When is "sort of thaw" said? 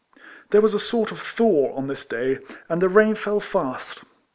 0.79-1.73